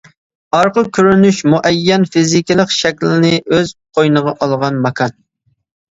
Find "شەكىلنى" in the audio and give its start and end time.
2.77-3.31